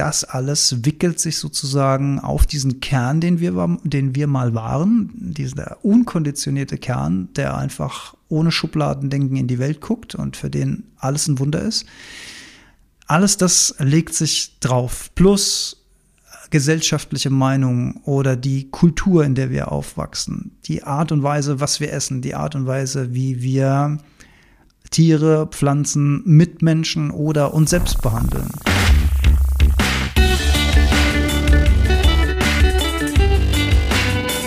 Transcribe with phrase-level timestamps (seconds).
[0.00, 5.76] das alles wickelt sich sozusagen auf diesen Kern, den wir, den wir mal waren, dieser
[5.84, 11.38] unkonditionierte Kern, der einfach ohne Schubladendenken in die Welt guckt und für den alles ein
[11.38, 11.84] Wunder ist.
[13.08, 15.10] Alles das legt sich drauf.
[15.14, 15.84] Plus
[16.48, 21.92] gesellschaftliche Meinung oder die Kultur, in der wir aufwachsen, die Art und Weise, was wir
[21.92, 23.98] essen, die Art und Weise, wie wir
[24.90, 28.48] Tiere, Pflanzen, Mitmenschen oder uns selbst behandeln.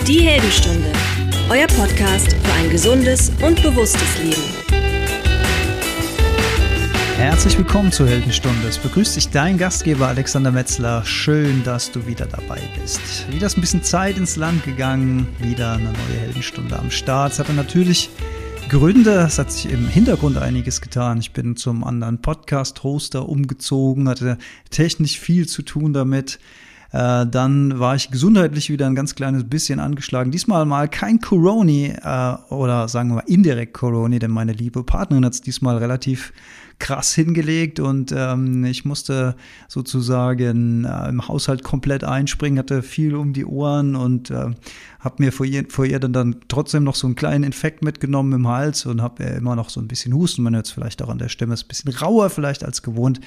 [0.07, 0.91] Die Heldenstunde,
[1.49, 4.41] euer Podcast für ein gesundes und bewusstes Leben.
[7.15, 8.67] Herzlich willkommen zur Heldenstunde.
[8.67, 11.05] Es begrüßt dich dein Gastgeber Alexander Metzler.
[11.05, 12.99] Schön, dass du wieder dabei bist.
[13.31, 15.25] Wieder ist ein bisschen Zeit ins Land gegangen.
[15.39, 17.31] Wieder eine neue Heldenstunde am Start.
[17.31, 18.09] Es hatte natürlich
[18.67, 19.21] Gründe.
[19.25, 21.19] Es hat sich im Hintergrund einiges getan.
[21.19, 24.37] Ich bin zum anderen Podcast-Hoster umgezogen, hatte
[24.69, 26.39] technisch viel zu tun damit.
[26.93, 30.29] Äh, dann war ich gesundheitlich wieder ein ganz kleines bisschen angeschlagen.
[30.29, 35.25] Diesmal mal kein Coroni äh, oder sagen wir mal indirekt Coroni, denn meine liebe Partnerin
[35.25, 36.31] hat es diesmal relativ
[36.83, 39.37] krass hingelegt und ähm, ich musste
[39.69, 44.49] sozusagen äh, im Haushalt komplett einspringen, hatte viel um die Ohren und äh,
[45.03, 48.33] habe mir vor ihr, vor ihr dann, dann trotzdem noch so einen kleinen Infekt mitgenommen
[48.33, 50.43] im Hals und habe immer noch so ein bisschen Husten.
[50.43, 53.21] Man hört es vielleicht auch an der Stimme, ist ein bisschen rauer vielleicht als gewohnt.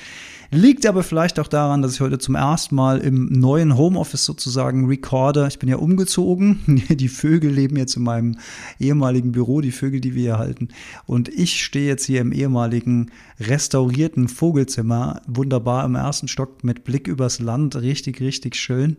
[0.51, 4.87] Liegt aber vielleicht auch daran, dass ich heute zum ersten Mal im neuen Homeoffice sozusagen
[4.87, 5.47] recorde.
[5.49, 6.61] Ich bin ja umgezogen.
[6.89, 8.39] Die Vögel leben jetzt in meinem
[8.79, 10.69] ehemaligen Büro, die Vögel, die wir hier halten.
[11.07, 13.11] Und ich stehe jetzt hier im ehemaligen
[13.49, 15.23] restaurierten Vogelzimmer.
[15.27, 17.77] Wunderbar im ersten Stock mit Blick übers Land.
[17.77, 18.97] Richtig, richtig schön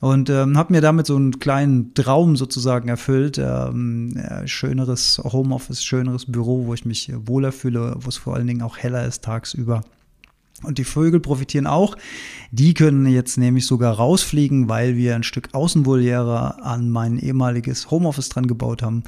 [0.00, 3.38] und ähm, habe mir damit so einen kleinen Traum sozusagen erfüllt.
[3.38, 8.46] Ähm, ja, schöneres Homeoffice, schöneres Büro, wo ich mich wohler fühle, wo es vor allen
[8.46, 9.82] Dingen auch heller ist tagsüber.
[10.62, 11.96] Und die Vögel profitieren auch.
[12.50, 18.30] Die können jetzt nämlich sogar rausfliegen, weil wir ein Stück Außenvoliere an mein ehemaliges Homeoffice
[18.30, 19.02] dran gebaut haben.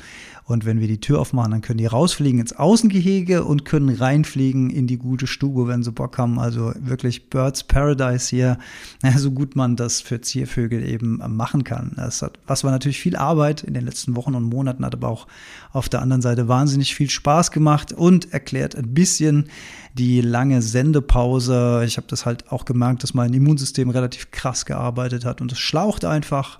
[0.48, 4.70] Und wenn wir die Tür aufmachen, dann können die rausfliegen ins Außengehege und können reinfliegen
[4.70, 6.38] in die gute Stube, wenn sie Bock haben.
[6.38, 8.58] Also wirklich Birds Paradise hier,
[9.16, 11.92] so gut man das für Ziervögel eben machen kann.
[11.96, 15.08] Das hat, was war natürlich viel Arbeit in den letzten Wochen und Monaten, hat aber
[15.08, 15.26] auch
[15.72, 19.50] auf der anderen Seite wahnsinnig viel Spaß gemacht und erklärt ein bisschen
[19.92, 21.82] die lange Sendepause.
[21.86, 25.58] Ich habe das halt auch gemerkt, dass mein Immunsystem relativ krass gearbeitet hat und es
[25.58, 26.58] schlaucht einfach.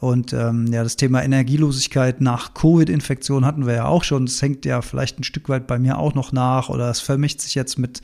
[0.00, 4.24] Und ähm, ja, das Thema Energielosigkeit nach Covid-Infektion hatten wir ja auch schon.
[4.24, 7.42] Das hängt ja vielleicht ein Stück weit bei mir auch noch nach oder es vermischt
[7.42, 8.00] sich jetzt mit,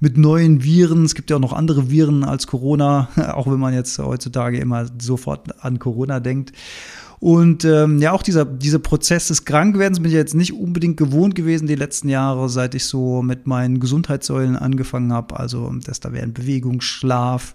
[0.00, 1.04] mit neuen Viren.
[1.04, 4.86] Es gibt ja auch noch andere Viren als Corona, auch wenn man jetzt heutzutage immer
[4.98, 6.52] sofort an Corona denkt.
[7.20, 11.34] Und ähm, ja, auch dieser, dieser Prozess des Krankwerdens bin ich jetzt nicht unbedingt gewohnt
[11.34, 15.38] gewesen die letzten Jahre, seit ich so mit meinen Gesundheitssäulen angefangen habe.
[15.38, 17.54] Also, dass da wären Bewegung, Schlaf,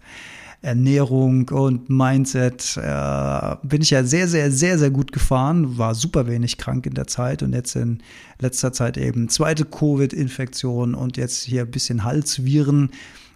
[0.61, 6.27] Ernährung und Mindset äh, bin ich ja sehr, sehr, sehr, sehr gut gefahren, war super
[6.27, 7.99] wenig krank in der Zeit und jetzt in
[8.39, 12.91] letzter Zeit eben zweite Covid-Infektion und jetzt hier ein bisschen Halsviren.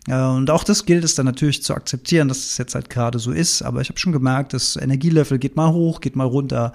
[0.07, 3.19] Äh, und auch das gilt es dann natürlich zu akzeptieren, dass es jetzt halt gerade
[3.19, 3.61] so ist.
[3.61, 6.73] Aber ich habe schon gemerkt, das Energielevel geht mal hoch, geht mal runter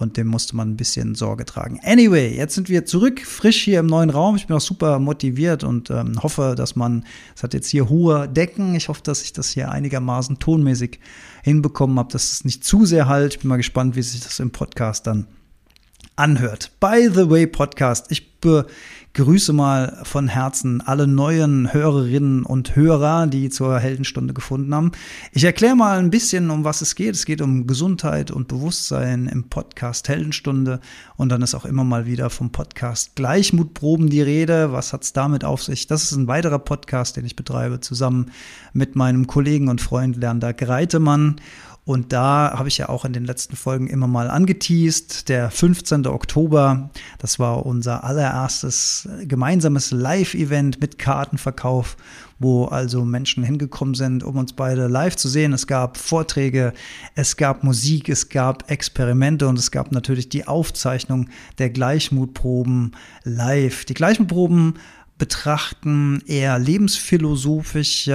[0.00, 1.78] und dem musste man ein bisschen Sorge tragen.
[1.84, 4.36] Anyway, jetzt sind wir zurück, frisch hier im neuen Raum.
[4.36, 7.04] Ich bin auch super motiviert und ähm, hoffe, dass man,
[7.36, 8.74] es hat jetzt hier hohe Decken.
[8.74, 11.00] Ich hoffe, dass ich das hier einigermaßen tonmäßig
[11.42, 13.34] hinbekommen habe, dass es nicht zu sehr halt.
[13.34, 15.26] Ich bin mal gespannt, wie sich das im Podcast dann
[16.16, 16.70] anhört.
[16.80, 18.40] By the way, Podcast, ich
[19.12, 24.92] begrüße mal von Herzen alle neuen Hörerinnen und Hörer, die zur Heldenstunde gefunden haben.
[25.32, 27.14] Ich erkläre mal ein bisschen, um was es geht.
[27.14, 30.80] Es geht um Gesundheit und Bewusstsein im Podcast Heldenstunde
[31.16, 34.72] und dann ist auch immer mal wieder vom Podcast Gleichmutproben die Rede.
[34.72, 35.88] Was hat es damit auf sich?
[35.88, 38.30] Das ist ein weiterer Podcast, den ich betreibe, zusammen
[38.72, 41.40] mit meinem Kollegen und Freund Lerner Greitemann.
[41.84, 45.28] Und da habe ich ja auch in den letzten Folgen immer mal angeteased.
[45.28, 46.06] Der 15.
[46.06, 51.96] Oktober, das war unser allererstes gemeinsames Live-Event mit Kartenverkauf,
[52.38, 55.52] wo also Menschen hingekommen sind, um uns beide live zu sehen.
[55.52, 56.74] Es gab Vorträge,
[57.14, 61.28] es gab Musik, es gab Experimente und es gab natürlich die Aufzeichnung
[61.58, 62.92] der Gleichmutproben
[63.24, 63.84] live.
[63.86, 64.74] Die Gleichmutproben
[65.20, 68.12] betrachten eher lebensphilosophische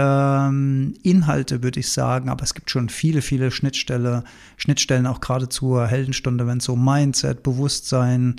[0.50, 2.28] ähm, Inhalte, würde ich sagen.
[2.28, 4.26] Aber es gibt schon viele, viele Schnittstelle,
[4.58, 8.36] Schnittstellen, auch gerade zur Heldenstunde, wenn es um Mindset, Bewusstsein,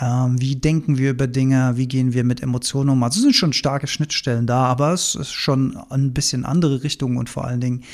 [0.00, 1.74] Ähm, wie denken wir über Dinge?
[1.76, 3.02] Wie gehen wir mit Emotionen um?
[3.04, 7.16] Also es sind schon starke Schnittstellen da, aber es ist schon ein bisschen andere Richtungen
[7.16, 7.84] und vor allen Dingen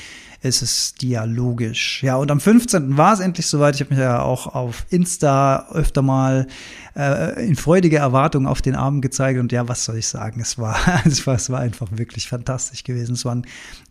[0.41, 2.01] ist es dialogisch.
[2.01, 2.97] Ja, und am 15.
[2.97, 3.75] war es endlich soweit.
[3.75, 6.47] Ich habe mich ja auch auf Insta öfter mal
[6.95, 9.39] äh, in freudiger Erwartung auf den Abend gezeigt.
[9.39, 10.41] Und ja, was soll ich sagen?
[10.41, 13.13] Es war, es war, es war einfach wirklich fantastisch gewesen.
[13.13, 13.45] Es war ein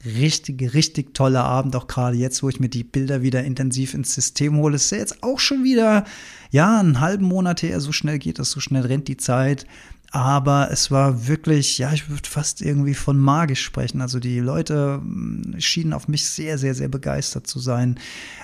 [0.05, 4.13] richtig, richtig toller Abend, auch gerade jetzt, wo ich mir die Bilder wieder intensiv ins
[4.13, 4.75] System hole.
[4.75, 6.05] Es ist ja jetzt auch schon wieder,
[6.51, 7.81] ja, einen halben Monat her.
[7.81, 9.67] So schnell geht das, so schnell rennt die Zeit.
[10.13, 14.01] Aber es war wirklich, ja, ich würde fast irgendwie von magisch sprechen.
[14.01, 17.97] Also die Leute hm, schienen auf mich sehr, sehr, sehr begeistert zu sein.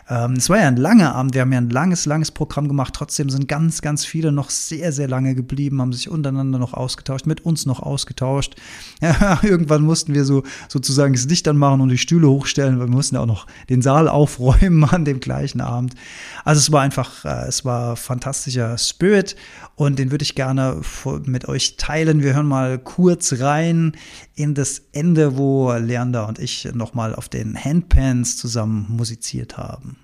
[0.09, 1.35] Ähm, es war ja ein langer Abend.
[1.35, 2.95] Wir haben ja ein langes, langes Programm gemacht.
[2.95, 7.27] Trotzdem sind ganz, ganz viele noch sehr, sehr lange geblieben, haben sich untereinander noch ausgetauscht,
[7.27, 8.55] mit uns noch ausgetauscht.
[9.03, 13.15] Ja, irgendwann mussten wir so sozusagen das Licht anmachen und die Stühle hochstellen, wir mussten
[13.15, 15.95] ja auch noch den Saal aufräumen an dem gleichen Abend.
[16.45, 19.37] Also es war einfach, äh, es war fantastischer Spirit
[19.77, 20.81] und den würde ich gerne
[21.27, 22.23] mit euch teilen.
[22.23, 23.93] Wir hören mal kurz rein
[24.35, 29.97] in das Ende, wo Leander und ich nochmal auf den Handpans zusammen musiziert haben.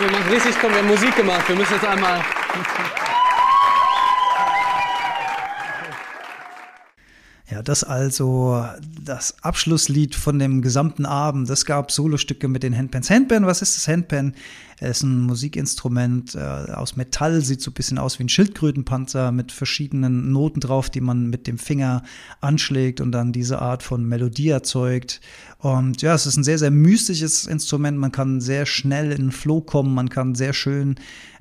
[0.00, 1.48] Wir machen richtig, komm, wir haben Musik gemacht.
[1.48, 2.20] Wir müssen jetzt einmal.
[7.50, 8.66] Ja, das also
[9.08, 11.48] das Abschlusslied von dem gesamten Abend.
[11.48, 13.08] Es gab Solostücke mit den Handpans.
[13.08, 14.34] Handpan, was ist das Handpan?
[14.78, 19.32] Es ist ein Musikinstrument äh, aus Metall, sieht so ein bisschen aus wie ein Schildkrötenpanzer
[19.32, 22.02] mit verschiedenen Noten drauf, die man mit dem Finger
[22.40, 25.22] anschlägt und dann diese Art von Melodie erzeugt.
[25.58, 27.96] Und ja, es ist ein sehr, sehr mystisches Instrument.
[27.98, 30.96] Man kann sehr schnell in den Flow kommen, man kann sehr schön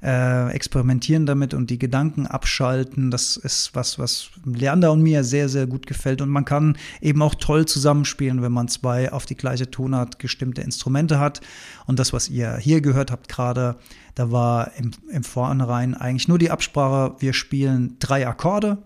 [0.05, 3.09] äh, experimentieren damit und die Gedanken abschalten.
[3.09, 6.21] Das ist was, was Leander und mir sehr, sehr gut gefällt.
[6.21, 10.61] Und man kann eben auch toll zusammenspielen, wenn man zwei auf die gleiche Tonart gestimmte
[10.61, 11.41] Instrumente hat.
[11.87, 13.77] Und das, was ihr hier gehört habt gerade,
[14.13, 18.77] da war im, im Vornherein eigentlich nur die Absprache, wir spielen drei Akkorde.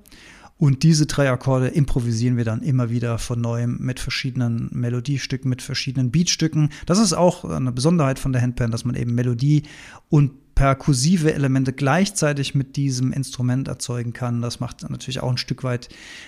[0.58, 5.62] Und diese drei Akkorde improvisieren wir dann immer wieder von neuem mit verschiedenen Melodiestücken, mit
[5.62, 6.70] verschiedenen Beatstücken.
[6.86, 9.64] Das ist auch eine Besonderheit von der Handpan, dass man eben Melodie
[10.10, 14.42] und perkussive Elemente gleichzeitig mit diesem Instrument erzeugen kann.
[14.42, 15.88] Das macht natürlich auch ein Stück weit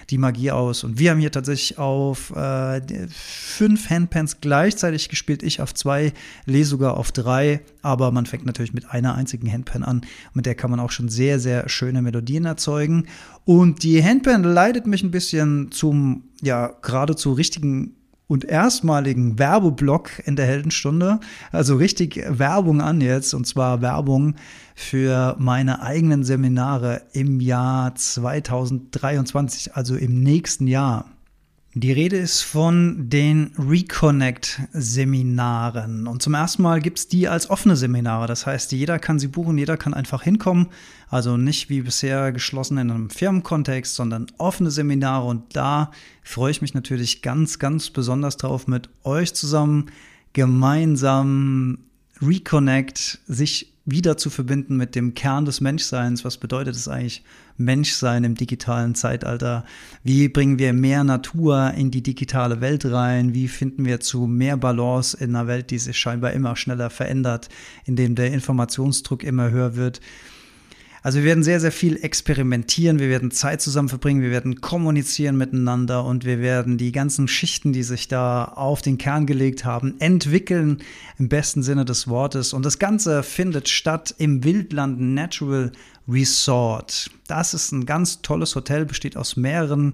[0.10, 0.86] die Magie aus.
[0.86, 5.44] Und wir haben hier tatsächlich auf äh, fünf Handpans gleichzeitig gespielt.
[5.44, 6.14] Ich auf zwei,
[6.46, 7.60] Lee sogar auf drei.
[7.82, 10.00] Aber man fängt natürlich mit einer einzigen Handpan an.
[10.34, 13.08] Mit der kann man auch schon sehr, sehr schöne Melodien erzeugen.
[13.44, 17.98] Und die Handpan leitet mich ein bisschen zum, ja, geradezu richtigen
[18.32, 21.20] und erstmaligen Werbeblock in der Heldenstunde.
[21.52, 24.36] Also richtig Werbung an jetzt und zwar Werbung
[24.74, 31.12] für meine eigenen Seminare im Jahr 2023, also im nächsten Jahr.
[31.74, 36.06] Die Rede ist von den Reconnect-Seminaren.
[36.06, 38.28] Und zum ersten Mal gibt es die als offene Seminare.
[38.28, 40.68] Das heißt, jeder kann sie buchen, jeder kann einfach hinkommen.
[41.08, 45.26] Also nicht wie bisher geschlossen in einem Firmenkontext, sondern offene Seminare.
[45.26, 45.92] Und da
[46.24, 49.92] freue ich mich natürlich ganz, ganz besonders drauf, mit euch zusammen
[50.34, 51.78] gemeinsam
[52.22, 56.26] Reconnect, sich wieder zu verbinden mit dem Kern des Menschseins.
[56.26, 57.24] Was bedeutet es eigentlich,
[57.58, 59.66] Menschsein im digitalen Zeitalter?
[60.04, 63.34] Wie bringen wir mehr Natur in die digitale Welt rein?
[63.34, 67.50] Wie finden wir zu mehr Balance in einer Welt, die sich scheinbar immer schneller verändert,
[67.86, 70.02] in dem der Informationsdruck immer höher wird?
[71.04, 75.36] Also wir werden sehr, sehr viel experimentieren, wir werden Zeit zusammen verbringen, wir werden kommunizieren
[75.36, 79.96] miteinander und wir werden die ganzen Schichten, die sich da auf den Kern gelegt haben,
[80.00, 80.78] entwickeln
[81.18, 82.54] im besten Sinne des Wortes.
[82.54, 85.72] Und das Ganze findet statt im Wildland Natural
[86.08, 87.10] Resort.
[87.28, 89.94] Das ist ein ganz tolles Hotel, besteht aus mehreren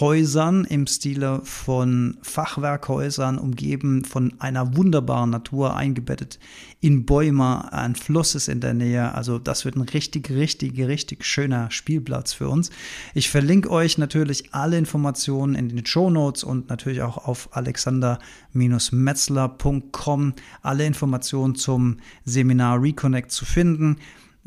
[0.00, 6.38] Häusern im Stile von Fachwerkhäusern, umgeben von einer wunderbaren Natur, eingebettet
[6.80, 9.14] in Bäume, ein Fluss ist in der Nähe.
[9.14, 12.68] Also das wird ein richtig, richtig, richtig schöner Spielplatz für uns.
[13.14, 20.34] Ich verlinke euch natürlich alle Informationen in den Show Notes und natürlich auch auf alexander-metzler.com
[20.60, 23.96] alle Informationen zum Seminar Reconnect zu finden.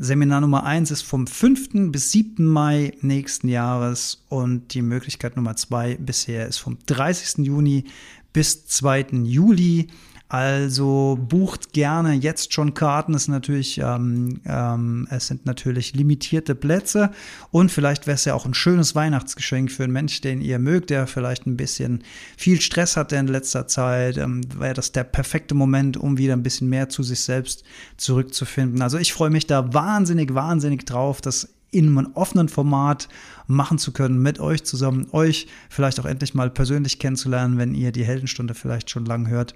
[0.03, 1.91] Seminar Nummer 1 ist vom 5.
[1.91, 2.43] bis 7.
[2.43, 7.45] Mai nächsten Jahres und die Möglichkeit Nummer 2 bisher ist vom 30.
[7.45, 7.83] Juni
[8.33, 9.09] bis 2.
[9.21, 9.89] Juli.
[10.31, 13.13] Also bucht gerne jetzt schon Karten.
[13.15, 17.11] Es, natürlich, ähm, ähm, es sind natürlich limitierte Plätze
[17.51, 20.89] und vielleicht wäre es ja auch ein schönes Weihnachtsgeschenk für einen Mensch, den ihr mögt,
[20.89, 22.05] der vielleicht ein bisschen
[22.37, 24.15] viel Stress hatte in letzter Zeit.
[24.15, 27.65] Ähm, wäre das der perfekte Moment, um wieder ein bisschen mehr zu sich selbst
[27.97, 28.81] zurückzufinden.
[28.81, 33.09] Also ich freue mich da wahnsinnig, wahnsinnig drauf, das in einem offenen Format
[33.47, 37.91] machen zu können, mit euch zusammen, euch vielleicht auch endlich mal persönlich kennenzulernen, wenn ihr
[37.91, 39.55] die Heldenstunde vielleicht schon lang hört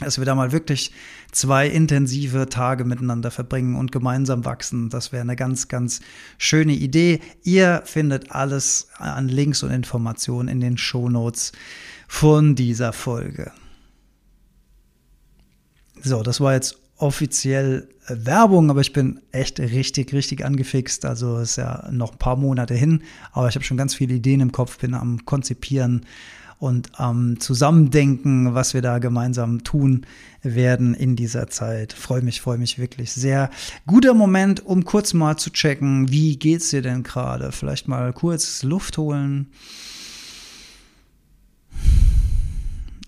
[0.00, 0.92] dass wir da mal wirklich
[1.32, 4.90] zwei intensive Tage miteinander verbringen und gemeinsam wachsen.
[4.90, 6.00] Das wäre eine ganz, ganz
[6.38, 7.20] schöne Idee.
[7.42, 11.52] Ihr findet alles an Links und Informationen in den Show Notes
[12.06, 13.52] von dieser Folge.
[16.02, 21.04] So, das war jetzt offiziell Werbung, aber ich bin echt richtig, richtig angefixt.
[21.04, 23.02] Also ist ja noch ein paar Monate hin,
[23.32, 26.06] aber ich habe schon ganz viele Ideen im Kopf, bin am Konzipieren
[26.58, 30.06] und am Zusammendenken, was wir da gemeinsam tun
[30.42, 31.92] werden in dieser Zeit.
[31.92, 33.50] Freue mich, freue mich wirklich sehr.
[33.86, 37.52] Guter Moment, um kurz mal zu checken, wie geht's dir denn gerade?
[37.52, 39.48] Vielleicht mal kurz Luft holen.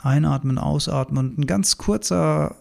[0.01, 2.57] Einatmen, ausatmen und ein ganz kurzer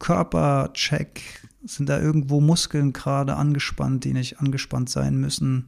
[0.00, 1.22] Körpercheck.
[1.64, 5.66] Sind da irgendwo Muskeln gerade angespannt, die nicht angespannt sein müssen?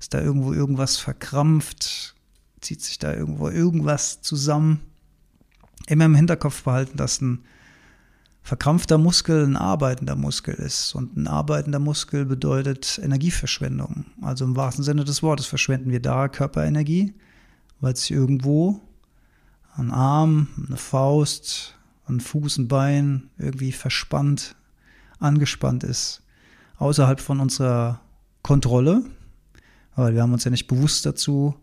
[0.00, 2.16] Ist da irgendwo irgendwas verkrampft?
[2.60, 4.80] Zieht sich da irgendwo irgendwas zusammen.
[5.86, 7.44] Immer im Hinterkopf behalten, dass ein
[8.42, 10.94] verkrampfter Muskel ein arbeitender Muskel ist.
[10.94, 14.06] Und ein arbeitender Muskel bedeutet Energieverschwendung.
[14.22, 17.14] Also im wahrsten Sinne des Wortes verschwenden wir da Körperenergie,
[17.80, 18.80] weil sich irgendwo
[19.76, 21.76] ein Arm, eine Faust,
[22.06, 24.56] ein Fuß, ein Bein irgendwie verspannt,
[25.18, 26.22] angespannt ist,
[26.78, 28.00] außerhalb von unserer
[28.42, 29.04] Kontrolle,
[29.96, 31.54] weil wir haben uns ja nicht bewusst dazu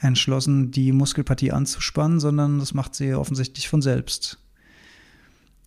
[0.00, 4.38] entschlossen, die Muskelpartie anzuspannen, sondern das macht sie offensichtlich von selbst.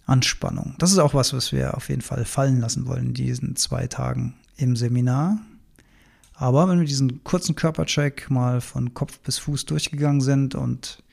[0.06, 0.76] Anspannung.
[0.80, 3.88] Das ist auch was, was wir auf jeden Fall fallen lassen wollen in diesen zwei
[3.88, 5.40] Tagen im Seminar.
[6.34, 11.04] Aber wenn wir diesen kurzen Körpercheck mal von Kopf bis Fuß durchgegangen sind und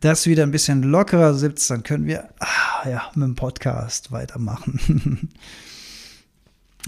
[0.00, 5.30] das wieder ein bisschen lockerer sitzt, dann können wir ah, ja, mit dem Podcast weitermachen.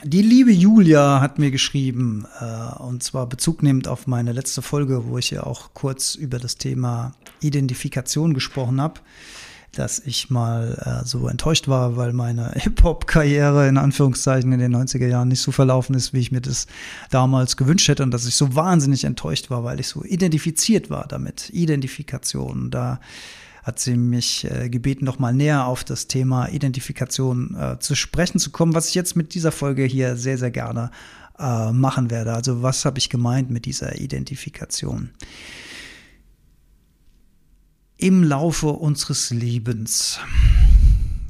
[0.03, 5.19] Die liebe Julia hat mir geschrieben, äh, und zwar bezugnehmend auf meine letzte Folge, wo
[5.19, 9.01] ich ja auch kurz über das Thema Identifikation gesprochen habe,
[9.73, 15.07] dass ich mal äh, so enttäuscht war, weil meine Hip-Hop-Karriere in Anführungszeichen in den 90er
[15.07, 16.67] Jahren nicht so verlaufen ist, wie ich mir das
[17.11, 21.07] damals gewünscht hätte und dass ich so wahnsinnig enttäuscht war, weil ich so identifiziert war
[21.07, 21.51] damit.
[21.51, 22.71] Identifikation.
[22.71, 23.01] Da
[23.65, 28.39] hat sie mich äh, gebeten, noch mal näher auf das Thema Identifikation äh, zu sprechen
[28.39, 30.91] zu kommen, was ich jetzt mit dieser Folge hier sehr, sehr gerne
[31.39, 32.35] äh, machen werde.
[32.35, 35.11] Also was habe ich gemeint mit dieser Identifikation?
[37.97, 40.21] Im Laufe unseres Lebens.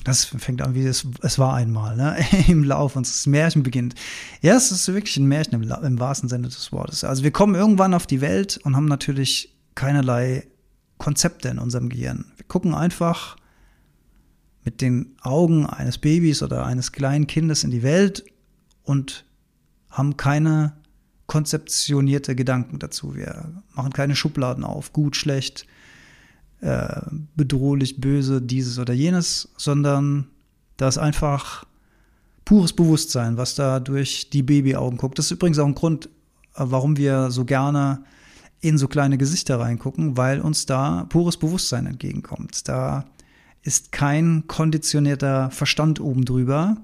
[0.03, 2.17] Das fängt an wie es, es war einmal, ne?
[2.49, 3.95] Im Laufe unseres Märchen beginnt.
[4.43, 7.05] Ja, es ist wirklich ein Märchen im, im wahrsten Sinne des Wortes.
[7.05, 10.49] Also wir kommen irgendwann auf die Welt und haben natürlich keinerlei
[10.99, 12.27] Konzepte in unserem Gehirn.
[12.37, 13.37] Wir gucken einfach
[14.65, 18.25] mit den Augen eines Babys oder eines kleinen Kindes in die Welt
[18.83, 19.25] und
[19.91, 20.75] haben keine
[21.27, 23.15] konzeptionierte Gedanken dazu.
[23.15, 25.67] Wir machen keine Schubladen auf, gut, schlecht,
[26.61, 27.01] äh,
[27.37, 30.29] bedrohlich, böse, dieses oder jenes, sondern
[30.77, 31.65] da ist einfach
[32.45, 35.19] pures Bewusstsein, was da durch die Babyaugen guckt.
[35.19, 36.09] Das ist übrigens auch ein Grund, äh,
[36.57, 38.05] warum wir so gerne
[38.65, 42.67] in so kleine Gesichter reingucken, weil uns da pures Bewusstsein entgegenkommt.
[42.67, 43.05] Da
[43.63, 46.79] ist kein konditionierter Verstand oben drüber,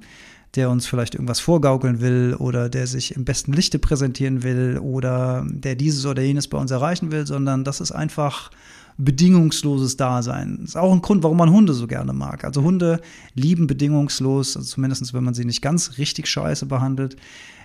[0.57, 5.47] der uns vielleicht irgendwas vorgaukeln will oder der sich im besten Lichte präsentieren will oder
[5.49, 8.51] der dieses oder jenes bei uns erreichen will, sondern das ist einfach
[8.99, 10.59] bedingungsloses Dasein.
[10.61, 12.45] Das ist auch ein Grund, warum man Hunde so gerne mag.
[12.45, 13.01] Also Hunde
[13.35, 17.17] lieben bedingungslos, also zumindest wenn man sie nicht ganz richtig scheiße behandelt,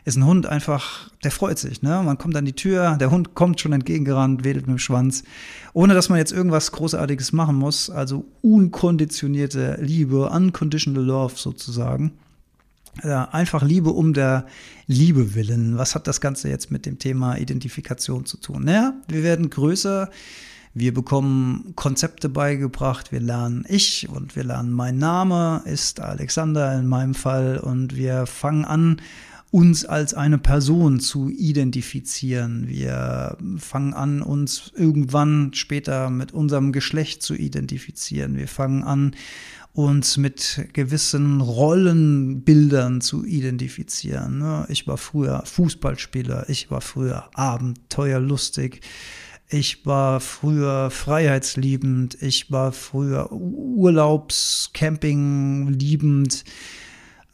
[0.06, 1.82] ist ein Hund einfach, der freut sich.
[1.82, 2.02] Ne?
[2.06, 5.24] Man kommt an die Tür, der Hund kommt schon entgegengerannt, wedelt mit dem Schwanz,
[5.74, 7.90] ohne dass man jetzt irgendwas Großartiges machen muss.
[7.90, 12.14] Also unkonditionierte Liebe, unconditional love sozusagen.
[13.04, 14.46] Ja, einfach Liebe um der
[14.86, 15.78] Liebe willen.
[15.78, 18.64] Was hat das Ganze jetzt mit dem Thema Identifikation zu tun?
[18.64, 20.10] Naja, wir werden größer,
[20.76, 26.86] wir bekommen Konzepte beigebracht, wir lernen ich und wir lernen mein Name ist Alexander in
[26.88, 29.02] meinem Fall und wir fangen an,
[29.56, 32.68] uns als eine Person zu identifizieren.
[32.68, 38.36] Wir fangen an, uns irgendwann später mit unserem Geschlecht zu identifizieren.
[38.36, 39.16] Wir fangen an,
[39.72, 44.40] uns mit gewissen Rollenbildern zu identifizieren.
[44.40, 44.66] Ne?
[44.68, 48.82] Ich war früher Fußballspieler, ich war früher abenteuerlustig,
[49.48, 56.44] ich war früher freiheitsliebend, ich war früher Urlaubscamping liebend.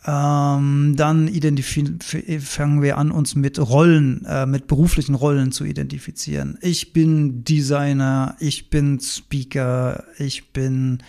[0.06, 6.58] Ähm, dann fangen wir an, uns mit Rollen, äh, mit beruflichen Rollen zu identifizieren.
[6.62, 11.04] Ich bin Designer, ich bin Speaker, ich bin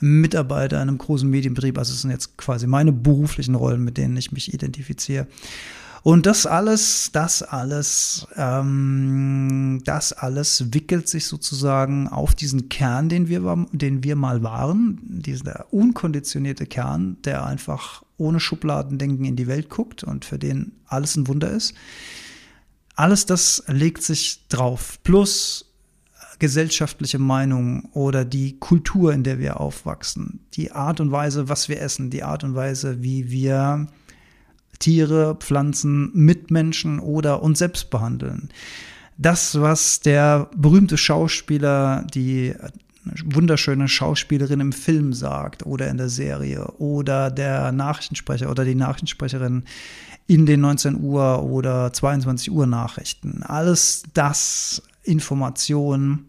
[0.00, 1.76] Mitarbeiter in einem großen Medienbetrieb.
[1.76, 5.26] Also es sind jetzt quasi meine beruflichen Rollen, mit denen ich mich identifiziere.
[6.02, 13.28] Und das alles, das alles, ähm, das alles wickelt sich sozusagen auf diesen Kern, den
[13.28, 19.70] wir, den wir mal waren, dieser unkonditionierte Kern, der einfach ohne Schubladendenken in die Welt
[19.70, 21.74] guckt und für den alles ein Wunder ist.
[22.94, 24.98] Alles das legt sich drauf.
[25.02, 25.64] Plus
[26.38, 31.80] gesellschaftliche Meinung oder die Kultur, in der wir aufwachsen, die Art und Weise, was wir
[31.80, 33.88] essen, die Art und Weise, wie wir
[34.78, 38.50] Tiere, Pflanzen, Mitmenschen oder uns selbst behandeln.
[39.16, 42.54] Das, was der berühmte Schauspieler, die
[43.24, 49.64] wunderschöne Schauspielerin im Film sagt oder in der Serie oder der Nachrichtensprecher oder die Nachrichtensprecherin
[50.26, 53.42] in den 19 Uhr oder 22 Uhr Nachrichten.
[53.42, 56.26] Alles das Informationen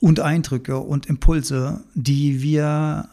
[0.00, 3.08] und Eindrücke und Impulse, die wir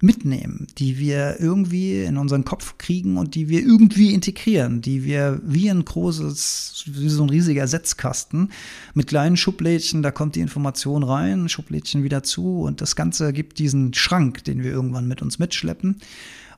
[0.00, 5.40] mitnehmen, die wir irgendwie in unseren Kopf kriegen und die wir irgendwie integrieren, die wir
[5.42, 8.50] wie ein großes, wie so ein riesiger Setzkasten
[8.92, 13.58] mit kleinen Schublädchen, da kommt die Information rein, Schublädchen wieder zu und das Ganze gibt
[13.58, 15.96] diesen Schrank, den wir irgendwann mit uns mitschleppen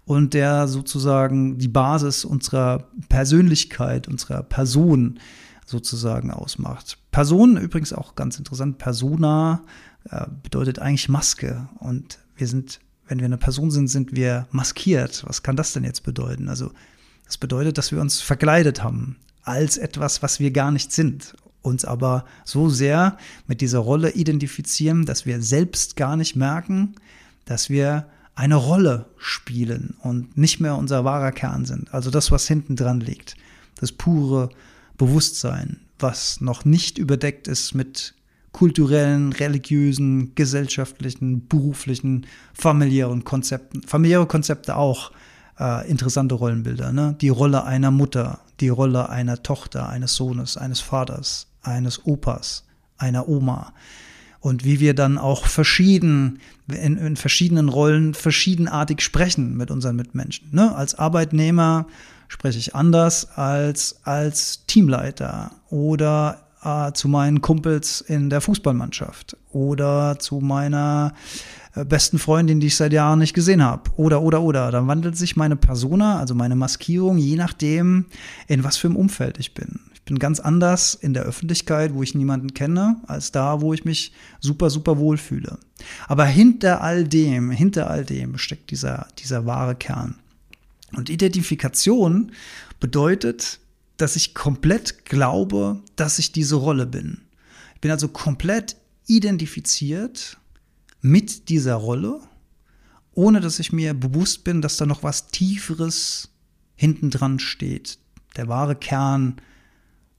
[0.05, 5.21] und der sozusagen die Basis unserer Persönlichkeit, unserer Person
[5.65, 6.99] sozusagen ausmacht.
[7.13, 9.63] Person übrigens auch ganz interessant, Persona
[10.11, 15.25] äh, bedeutet eigentlich Maske und wir sind wenn wir eine Person sind, sind wir maskiert.
[15.27, 16.49] Was kann das denn jetzt bedeuten?
[16.49, 16.71] Also,
[17.27, 21.35] das bedeutet, dass wir uns verkleidet haben als etwas, was wir gar nicht sind.
[21.63, 23.17] Uns aber so sehr
[23.47, 26.95] mit dieser Rolle identifizieren, dass wir selbst gar nicht merken,
[27.45, 31.93] dass wir eine Rolle spielen und nicht mehr unser wahrer Kern sind.
[31.93, 33.37] Also das, was hinten dran liegt.
[33.81, 34.51] Das pure
[34.97, 38.15] Bewusstsein, was noch nicht überdeckt ist mit
[38.53, 43.83] kulturellen, religiösen, gesellschaftlichen, beruflichen, familiären Konzepten.
[43.83, 45.13] Familiäre Konzepte auch
[45.61, 46.93] äh, interessante Rollenbilder.
[46.93, 47.17] Ne?
[47.21, 52.65] Die Rolle einer Mutter, die Rolle einer Tochter, eines Sohnes, eines Vaters, eines Opas,
[52.97, 53.73] einer Oma.
[54.41, 60.49] Und wie wir dann auch verschieden, in, in verschiedenen Rollen verschiedenartig sprechen mit unseren Mitmenschen.
[60.53, 60.75] Ne?
[60.75, 61.87] Als Arbeitnehmer
[62.29, 70.19] spreche ich anders als als Teamleiter oder äh, zu meinen Kumpels in der Fußballmannschaft oder
[70.19, 71.15] zu meiner
[71.75, 73.91] äh, besten Freundin, die ich seit Jahren nicht gesehen habe.
[73.97, 74.71] Oder, oder, oder.
[74.71, 78.07] Dann wandelt sich meine Persona, also meine Maskierung, je nachdem,
[78.47, 79.81] in was für einem Umfeld ich bin.
[79.95, 83.85] Ich bin ganz anders in der Öffentlichkeit, wo ich niemanden kenne, als da, wo ich
[83.85, 85.59] mich super, super wohl fühle.
[86.07, 90.15] Aber hinter all dem, hinter all dem steckt dieser, dieser wahre Kern.
[90.97, 92.33] Und Identifikation
[92.81, 93.61] bedeutet,
[93.99, 97.21] dass ich komplett glaube, dass ich diese Rolle bin.
[97.75, 100.39] Ich bin also komplett identifiziert
[101.01, 102.21] mit dieser Rolle,
[103.13, 106.31] ohne dass ich mir bewusst bin, dass da noch was Tieferes
[106.75, 107.99] hinten dran steht.
[108.37, 109.37] Der wahre Kern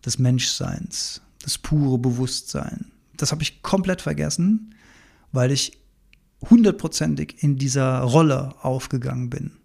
[0.05, 2.91] des Menschseins, das pure Bewusstsein.
[3.15, 4.75] Das habe ich komplett vergessen,
[5.31, 5.79] weil ich
[6.49, 9.58] hundertprozentig in dieser Rolle aufgegangen bin.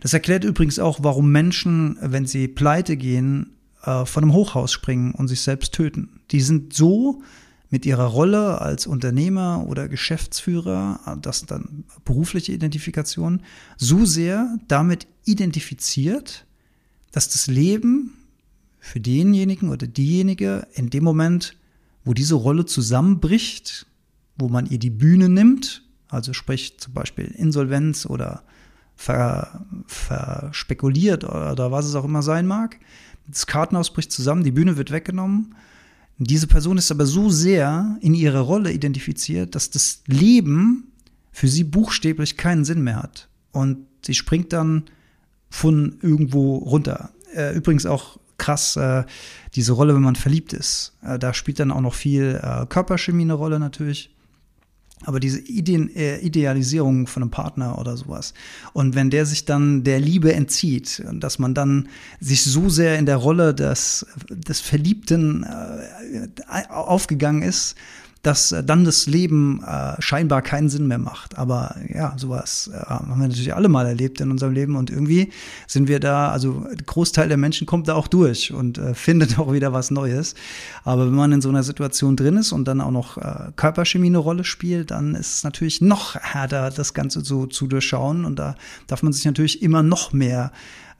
[0.00, 5.12] Das erklärt übrigens auch, warum Menschen, wenn sie pleite gehen, äh, von einem Hochhaus springen
[5.12, 6.20] und sich selbst töten.
[6.30, 7.22] Die sind so
[7.70, 13.42] mit ihrer Rolle als Unternehmer oder Geschäftsführer, das sind dann berufliche Identifikation,
[13.76, 16.46] so sehr damit identifiziert,
[17.10, 18.14] dass das Leben
[18.78, 21.56] für denjenigen oder diejenige in dem Moment,
[22.04, 23.86] wo diese Rolle zusammenbricht,
[24.38, 28.44] wo man ihr die Bühne nimmt, also sprich zum Beispiel Insolvenz oder
[28.96, 32.78] verspekuliert ver oder was es auch immer sein mag.
[33.28, 35.54] Das Kartenhaus bricht zusammen, die Bühne wird weggenommen.
[36.18, 40.92] Diese Person ist aber so sehr in ihrer Rolle identifiziert, dass das Leben
[41.30, 43.28] für sie buchstäblich keinen Sinn mehr hat.
[43.52, 44.84] Und sie springt dann
[45.50, 47.10] von irgendwo runter.
[47.34, 49.04] Äh, übrigens auch krass, äh,
[49.54, 50.96] diese Rolle, wenn man verliebt ist.
[51.02, 54.15] Äh, da spielt dann auch noch viel Körperchemie eine Rolle natürlich
[55.04, 58.32] aber diese Ide äh, Idealisierung von einem Partner oder sowas.
[58.72, 63.06] Und wenn der sich dann der Liebe entzieht, dass man dann sich so sehr in
[63.06, 67.76] der Rolle des, des Verliebten äh, aufgegangen ist,
[68.26, 71.38] dass äh, dann das Leben äh, scheinbar keinen Sinn mehr macht.
[71.38, 75.30] Aber ja, sowas äh, haben wir natürlich alle mal erlebt in unserem Leben und irgendwie
[75.68, 79.52] sind wir da, also Großteil der Menschen kommt da auch durch und äh, findet auch
[79.52, 80.34] wieder was Neues.
[80.82, 84.08] Aber wenn man in so einer Situation drin ist und dann auch noch äh, Körperchemie
[84.08, 88.38] eine Rolle spielt, dann ist es natürlich noch härter, das Ganze so zu durchschauen und
[88.38, 88.56] da
[88.88, 90.50] darf man sich natürlich immer noch mehr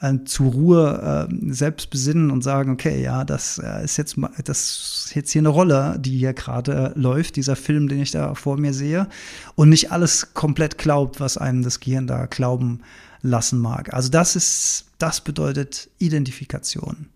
[0.01, 5.05] äh, zur Ruhe äh, selbst besinnen und sagen, okay, ja, das äh, ist jetzt das
[5.07, 8.59] ist jetzt hier eine Rolle, die hier gerade läuft, dieser Film, den ich da vor
[8.59, 9.09] mir sehe,
[9.55, 12.81] und nicht alles komplett glaubt, was einem das Gehirn da glauben
[13.23, 13.93] lassen mag.
[13.95, 17.09] Also das ist, das bedeutet Identifikation.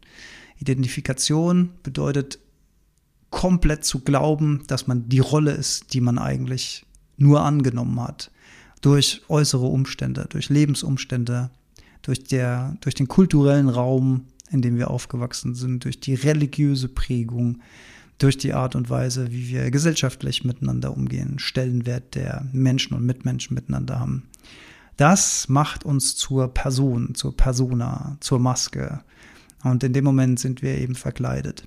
[0.59, 2.39] Identifikation bedeutet
[3.31, 6.85] komplett zu glauben, dass man die Rolle ist, die man eigentlich
[7.17, 8.31] nur angenommen hat.
[8.81, 11.51] Durch äußere Umstände, durch Lebensumstände,
[12.03, 17.61] durch, der, durch den kulturellen Raum, in dem wir aufgewachsen sind, durch die religiöse Prägung,
[18.19, 23.55] durch die Art und Weise, wie wir gesellschaftlich miteinander umgehen, Stellenwert der Menschen und Mitmenschen
[23.55, 24.29] miteinander haben.
[24.97, 29.01] Das macht uns zur Person, zur Persona, zur Maske.
[29.65, 31.65] Und in dem Moment sind wir eben verkleidet.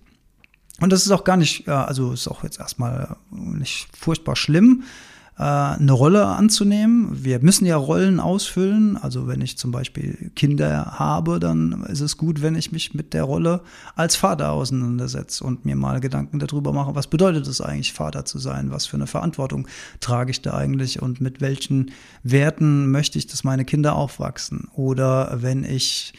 [0.79, 5.12] Und das ist auch gar nicht, also ist auch jetzt erstmal nicht furchtbar schlimm, äh,
[5.35, 7.23] eine Rolle anzunehmen.
[7.23, 8.97] Wir müssen ja Rollen ausfüllen.
[8.97, 13.13] Also wenn ich zum Beispiel Kinder habe, dann ist es gut, wenn ich mich mit
[13.13, 13.61] der Rolle
[13.95, 18.37] als Vater auseinandersetze und mir mal Gedanken darüber mache, was bedeutet es eigentlich, Vater zu
[18.37, 18.69] sein?
[18.69, 19.67] Was für eine Verantwortung
[19.99, 21.91] trage ich da eigentlich und mit welchen
[22.21, 24.67] Werten möchte ich, dass meine Kinder aufwachsen?
[24.75, 26.13] Oder wenn ich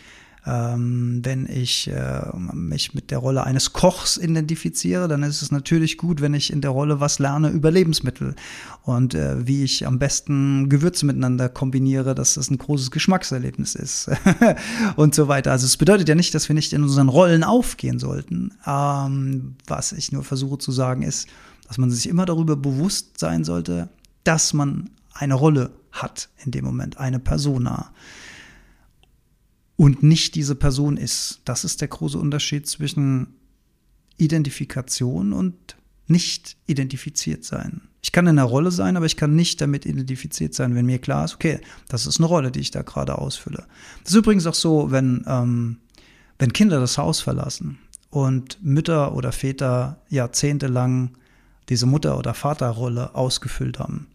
[0.46, 5.96] ähm, wenn ich äh, mich mit der Rolle eines Kochs identifiziere, dann ist es natürlich
[5.96, 8.34] gut, wenn ich in der Rolle was lerne über Lebensmittel
[8.82, 14.10] und äh, wie ich am besten Gewürze miteinander kombiniere, dass das ein großes Geschmackserlebnis ist
[14.96, 15.50] und so weiter.
[15.50, 18.52] Also es bedeutet ja nicht, dass wir nicht in unseren Rollen aufgehen sollten.
[18.66, 21.26] Ähm, was ich nur versuche zu sagen ist,
[21.66, 23.88] dass man sich immer darüber bewusst sein sollte,
[24.24, 27.92] dass man eine Rolle hat in dem Moment, eine Persona
[29.76, 31.40] und nicht diese Person ist.
[31.44, 33.28] Das ist der große Unterschied zwischen
[34.16, 37.82] Identifikation und nicht identifiziert sein.
[38.02, 40.98] Ich kann in einer Rolle sein, aber ich kann nicht damit identifiziert sein, wenn mir
[40.98, 43.66] klar ist, okay, das ist eine Rolle, die ich da gerade ausfülle.
[44.02, 45.78] Das ist übrigens auch so, wenn, ähm,
[46.38, 47.78] wenn Kinder das Haus verlassen
[48.10, 51.16] und Mütter oder Väter jahrzehntelang
[51.70, 54.08] diese Mutter- oder Vaterrolle ausgefüllt haben.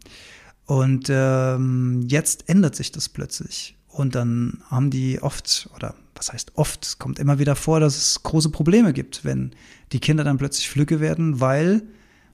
[0.65, 3.75] Und ähm, jetzt ändert sich das plötzlich.
[3.99, 7.97] Und dann haben die oft, oder was heißt oft, es kommt immer wieder vor, dass
[7.97, 9.51] es große Probleme gibt, wenn
[9.91, 11.81] die Kinder dann plötzlich Flügge werden, weil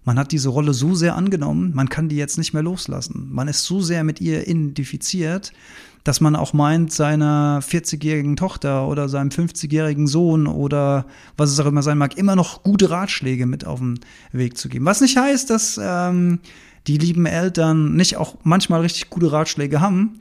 [0.03, 3.29] man hat diese Rolle so sehr angenommen, man kann die jetzt nicht mehr loslassen.
[3.31, 5.53] Man ist so sehr mit ihr identifiziert,
[6.03, 11.65] dass man auch meint, seiner 40-jährigen Tochter oder seinem 50-jährigen Sohn oder was es auch
[11.65, 13.99] immer sein mag, immer noch gute Ratschläge mit auf den
[14.31, 14.85] Weg zu geben.
[14.85, 16.41] Was nicht heißt, dass ähm,
[16.85, 20.19] die lieben Eltern nicht auch manchmal richtig gute Ratschläge haben,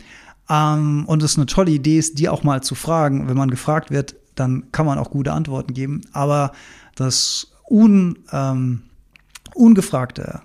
[0.49, 3.29] ähm, und es eine tolle Idee ist, die auch mal zu fragen.
[3.29, 6.03] Wenn man gefragt wird, dann kann man auch gute Antworten geben.
[6.13, 6.53] Aber
[6.95, 8.83] das un, ähm,
[9.55, 10.43] ungefragte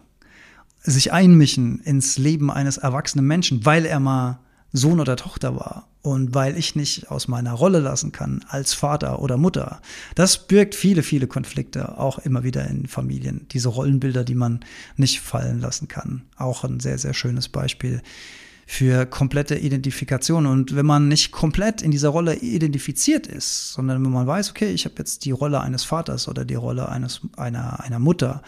[0.82, 4.40] sich einmischen ins Leben eines erwachsenen Menschen, weil er mal
[4.72, 9.22] Sohn oder Tochter war und weil ich nicht aus meiner Rolle lassen kann als Vater
[9.22, 9.82] oder Mutter.
[10.16, 13.48] Das birgt viele, viele Konflikte, auch immer wieder in Familien.
[13.52, 14.62] Diese Rollenbilder, die man
[14.96, 16.24] nicht fallen lassen kann.
[16.38, 18.02] Auch ein sehr, sehr schönes Beispiel
[18.72, 20.46] für komplette Identifikation.
[20.46, 24.70] Und wenn man nicht komplett in dieser Rolle identifiziert ist, sondern wenn man weiß, okay,
[24.70, 28.44] ich habe jetzt die Rolle eines Vaters oder die Rolle eines, einer, einer Mutter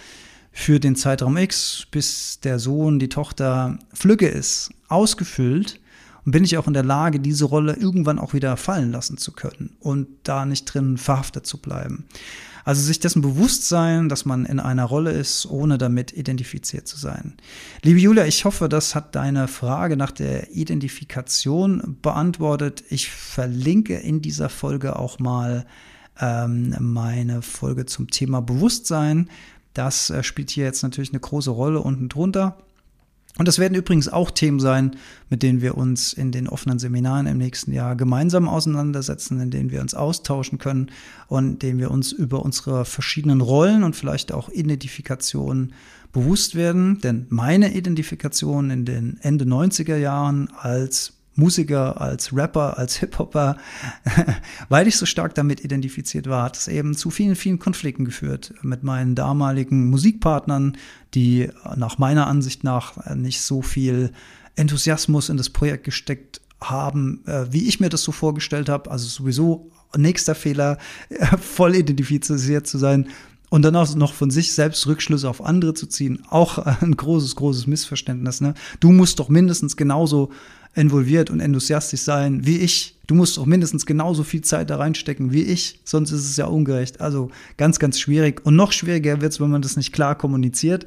[0.52, 5.80] für den Zeitraum X, bis der Sohn, die Tochter flügge ist, ausgefüllt,
[6.24, 9.32] und bin ich auch in der Lage, diese Rolle irgendwann auch wieder fallen lassen zu
[9.32, 12.06] können und da nicht drin verhaftet zu bleiben.
[12.64, 16.98] Also sich dessen bewusst sein, dass man in einer Rolle ist, ohne damit identifiziert zu
[16.98, 17.36] sein.
[17.82, 22.84] Liebe Julia, ich hoffe, das hat deine Frage nach der Identifikation beantwortet.
[22.90, 25.66] Ich verlinke in dieser Folge auch mal
[26.20, 29.30] ähm, meine Folge zum Thema Bewusstsein.
[29.74, 32.58] Das äh, spielt hier jetzt natürlich eine große Rolle unten drunter.
[33.42, 34.98] Und das werden übrigens auch Themen sein,
[35.32, 39.72] mit denen wir uns in den offenen Seminaren im nächsten Jahr gemeinsam auseinandersetzen, in denen
[39.72, 40.92] wir uns austauschen können
[41.26, 45.74] und in denen wir uns über unsere verschiedenen Rollen und vielleicht auch Identifikationen
[46.12, 47.02] bewusst werden.
[47.02, 53.58] Denn meine Identifikation in den Ende 90er Jahren als Musiker, als Rapper, als Hip-Hopper,
[54.70, 58.54] weil ich so stark damit identifiziert war, hat es eben zu vielen, vielen Konflikten geführt
[58.62, 60.78] mit meinen damaligen Musikpartnern,
[61.14, 64.12] die nach meiner Ansicht nach nicht so viel
[64.56, 68.92] Enthusiasmus in das Projekt gesteckt haben, äh, wie ich mir das so vorgestellt habe.
[68.92, 70.78] Also sowieso nächster Fehler,
[71.40, 73.10] voll identifiziert zu sein,
[73.52, 77.36] und dann auch noch von sich selbst Rückschlüsse auf andere zu ziehen, auch ein großes,
[77.36, 78.40] großes Missverständnis.
[78.42, 78.56] Ne?
[78.80, 80.32] Du musst doch mindestens genauso
[80.74, 82.96] involviert und enthusiastisch sein wie ich.
[83.08, 86.46] Du musst doch mindestens genauso viel Zeit da reinstecken wie ich, sonst ist es ja
[86.46, 87.02] ungerecht.
[87.02, 88.40] Also ganz, ganz schwierig.
[88.46, 90.86] Und noch schwieriger wird es, wenn man das nicht klar kommuniziert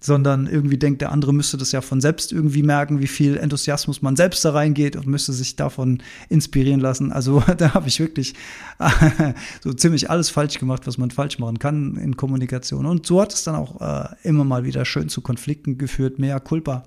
[0.00, 4.00] sondern irgendwie denkt, der andere müsste das ja von selbst irgendwie merken, wie viel Enthusiasmus
[4.00, 7.12] man selbst da reingeht und müsste sich davon inspirieren lassen.
[7.12, 8.34] Also da habe ich wirklich
[9.62, 12.86] so ziemlich alles falsch gemacht, was man falsch machen kann in Kommunikation.
[12.86, 16.40] Und so hat es dann auch äh, immer mal wieder schön zu Konflikten geführt, mehr
[16.40, 16.84] Culpa.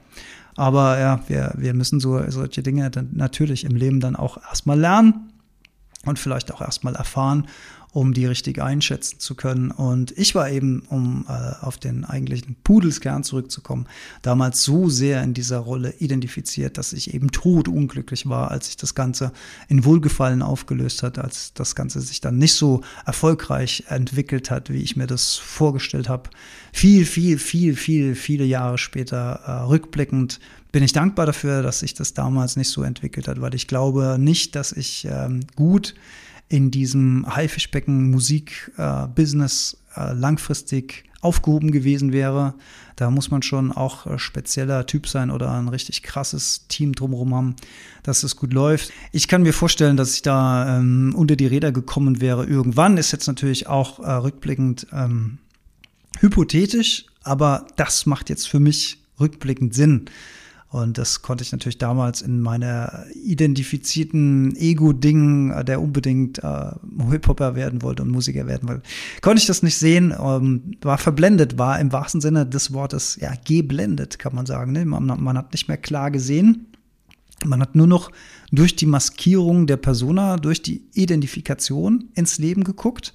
[0.55, 4.79] Aber ja, wir, wir müssen so solche Dinge dann natürlich im Leben dann auch erstmal
[4.79, 5.31] lernen
[6.05, 7.47] und vielleicht auch erstmal erfahren
[7.93, 9.69] um die richtig einschätzen zu können.
[9.69, 13.85] Und ich war eben, um äh, auf den eigentlichen Pudelskern zurückzukommen,
[14.23, 18.95] damals so sehr in dieser Rolle identifiziert, dass ich eben totunglücklich war, als sich das
[18.95, 19.31] Ganze
[19.67, 24.81] in Wohlgefallen aufgelöst hat, als das Ganze sich dann nicht so erfolgreich entwickelt hat, wie
[24.81, 26.31] ich mir das vorgestellt habe.
[26.71, 30.39] Viel, viel, viel, viel, viele Jahre später äh, rückblickend
[30.71, 34.17] bin ich dankbar dafür, dass sich das damals nicht so entwickelt hat, weil ich glaube
[34.19, 35.93] nicht, dass ich ähm, gut
[36.49, 42.53] in diesem Haifischbecken Musik-Business äh, langfristig aufgehoben gewesen wäre.
[42.95, 47.33] Da muss man schon auch äh, spezieller Typ sein oder ein richtig krasses Team drumherum
[47.33, 47.55] haben,
[48.03, 48.91] dass es gut läuft.
[49.11, 52.45] Ich kann mir vorstellen, dass ich da ähm, unter die Räder gekommen wäre.
[52.45, 55.39] Irgendwann ist jetzt natürlich auch äh, rückblickend ähm,
[56.19, 60.05] hypothetisch, aber das macht jetzt für mich rückblickend Sinn.
[60.73, 66.71] Und das konnte ich natürlich damals in meiner identifizierten Ego-Ding, äh, der unbedingt äh,
[67.11, 68.81] Hip-Hopper werden wollte und Musiker werden wollte,
[69.21, 73.33] konnte ich das nicht sehen, ähm, war verblendet, war im wahrsten Sinne des Wortes, ja,
[73.45, 74.71] geblendet, kann man sagen.
[74.71, 74.83] Ne?
[74.83, 76.65] Man, man hat nicht mehr klar gesehen.
[77.45, 78.09] Man hat nur noch
[78.51, 83.13] durch die Maskierung der Persona, durch die Identifikation ins Leben geguckt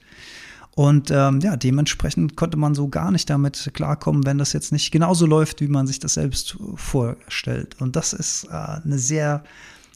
[0.79, 4.93] und ähm, ja, dementsprechend konnte man so gar nicht damit klarkommen, wenn das jetzt nicht
[4.93, 7.75] genauso läuft, wie man sich das selbst vorstellt.
[7.81, 8.53] Und das ist äh,
[8.85, 9.43] eine sehr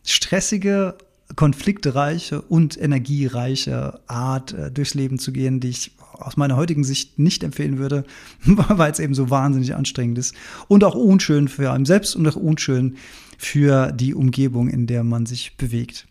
[0.02, 0.96] stressige,
[1.36, 7.16] konfliktreiche und energiereiche Art, äh, durchs Leben zu gehen, die ich aus meiner heutigen Sicht
[7.16, 8.04] nicht empfehlen würde,
[8.44, 10.34] weil es eben so wahnsinnig anstrengend ist
[10.66, 12.96] und auch unschön für einen selbst und auch unschön
[13.38, 16.08] für die Umgebung, in der man sich bewegt.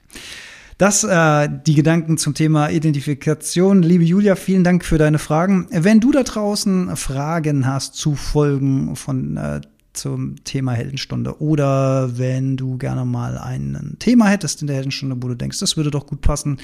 [0.82, 3.84] Das äh, die Gedanken zum Thema Identifikation.
[3.84, 5.68] Liebe Julia, vielen Dank für deine Fragen.
[5.70, 9.62] Wenn du da draußen Fragen hast zu Folgen von äh,
[9.94, 15.28] zum Thema Heldenstunde oder wenn du gerne mal ein Thema hättest in der Heldenstunde, wo
[15.28, 16.58] du denkst, das würde doch gut passen,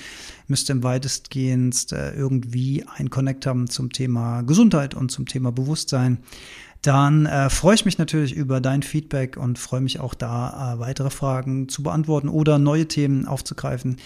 [0.47, 6.17] müsste im weitestgehend äh, irgendwie ein Connect haben zum Thema Gesundheit und zum Thema Bewusstsein
[6.81, 10.79] dann äh, freue ich mich natürlich über dein Feedback und freue mich auch da, äh,
[10.79, 13.97] weitere Fragen zu beantworten oder neue Themen aufzugreifen,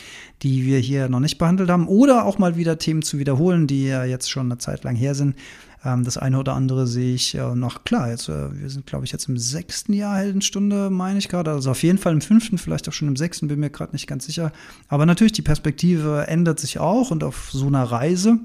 [0.42, 3.88] die wir hier noch nicht behandelt haben oder auch mal wieder Themen zu wiederholen, die
[3.88, 5.36] ja jetzt schon eine Zeit lang her sind.
[5.84, 8.10] Ähm, das eine oder andere sehe ich äh, noch klar.
[8.10, 11.52] Jetzt, äh, wir sind, glaube ich, jetzt im sechsten Jahr Heldenstunde, meine ich gerade.
[11.52, 14.08] Also auf jeden Fall im fünften, vielleicht auch schon im sechsten, bin mir gerade nicht
[14.08, 14.52] ganz sicher.
[14.88, 18.40] Aber natürlich, die Perspektive ändert sich auch und auf so einer Reise,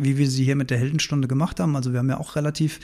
[0.00, 1.76] wie wir sie hier mit der Heldenstunde gemacht haben.
[1.76, 2.80] Also wir haben ja auch relativ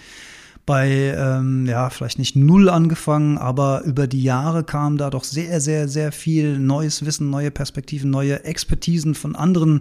[0.71, 5.61] bei, ähm, ja, vielleicht nicht null angefangen, aber über die Jahre kam da doch sehr,
[5.61, 9.81] sehr, sehr viel neues Wissen, neue Perspektiven, neue Expertisen von anderen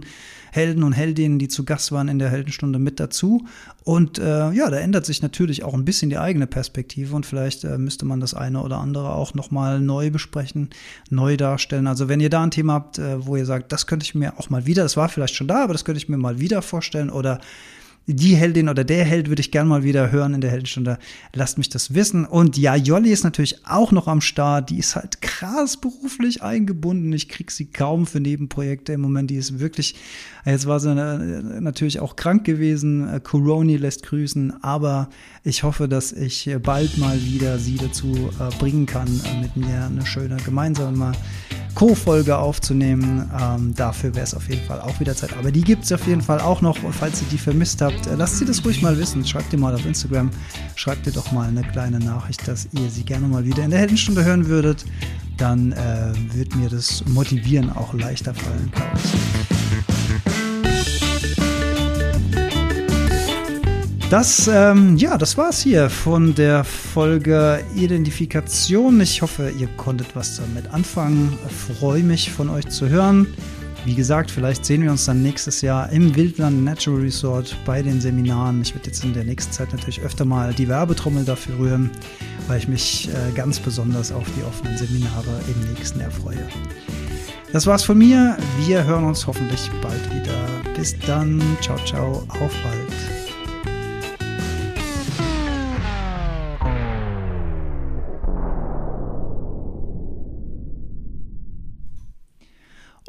[0.50, 3.46] Helden und Heldinnen, die zu Gast waren in der Heldenstunde mit dazu.
[3.84, 7.62] Und äh, ja, da ändert sich natürlich auch ein bisschen die eigene Perspektive und vielleicht
[7.62, 10.70] äh, müsste man das eine oder andere auch nochmal neu besprechen,
[11.08, 11.86] neu darstellen.
[11.86, 14.40] Also wenn ihr da ein Thema habt, äh, wo ihr sagt, das könnte ich mir
[14.40, 16.62] auch mal wieder, das war vielleicht schon da, aber das könnte ich mir mal wieder
[16.62, 17.38] vorstellen oder
[18.14, 20.98] die Heldin oder der Held würde ich gern mal wieder hören in der Heldenstunde.
[21.32, 22.24] Lasst mich das wissen.
[22.24, 24.70] Und ja, Jolli ist natürlich auch noch am Start.
[24.70, 27.12] Die ist halt krass beruflich eingebunden.
[27.12, 29.30] Ich krieg sie kaum für Nebenprojekte im Moment.
[29.30, 29.94] Die ist wirklich,
[30.44, 33.08] jetzt war sie äh, natürlich auch krank gewesen.
[33.08, 34.62] Äh, Coroni lässt grüßen.
[34.62, 35.08] Aber
[35.44, 39.08] ich hoffe, dass ich bald mal wieder sie dazu äh, bringen kann,
[39.40, 41.12] mit mir eine schöne gemeinsame
[41.74, 43.30] Co-Folge aufzunehmen.
[43.40, 45.36] Ähm, dafür wäre es auf jeden Fall auch wieder Zeit.
[45.38, 46.82] Aber die gibt es auf jeden Fall auch noch.
[46.82, 49.26] Und falls ihr die vermisst habt, äh, lasst sie das ruhig mal wissen.
[49.26, 50.30] Schreibt ihr mal auf Instagram.
[50.74, 53.80] Schreibt ihr doch mal eine kleine Nachricht, dass ihr sie gerne mal wieder in der
[53.80, 54.84] Heldenstunde hören würdet.
[55.36, 59.99] Dann äh, wird mir das Motivieren auch leichter fallen, glaube
[64.10, 69.00] Das, ähm, ja, das war's hier von der Folge Identifikation.
[69.00, 71.38] Ich hoffe, ihr konntet was damit anfangen.
[71.48, 73.28] Ich freue mich, von euch zu hören.
[73.84, 78.00] Wie gesagt, vielleicht sehen wir uns dann nächstes Jahr im Wildland Natural Resort bei den
[78.00, 78.60] Seminaren.
[78.62, 81.90] Ich werde jetzt in der nächsten Zeit natürlich öfter mal die Werbetrommel dafür rühren,
[82.48, 86.48] weil ich mich äh, ganz besonders auf die offenen Seminare im nächsten Jahr freue.
[87.52, 88.36] Das war's von mir.
[88.66, 90.74] Wir hören uns hoffentlich bald wieder.
[90.74, 91.40] Bis dann.
[91.60, 92.24] Ciao, ciao.
[92.28, 93.19] Auf bald.